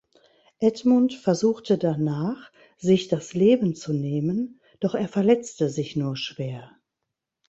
[0.59, 6.71] Edmund versuchte danach, sich das Leben zu nehmen, doch er verletzte sich nur schwer.